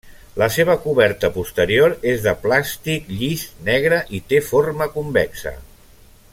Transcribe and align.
La 0.41 0.45
seva 0.53 0.75
coberta 0.85 1.29
posterior 1.35 1.93
és 2.13 2.23
de 2.25 2.33
plàstic 2.47 3.13
llis 3.19 3.45
negre 3.71 4.03
i 4.21 4.25
té 4.33 4.43
forma 4.51 4.89
convexa. 4.99 5.59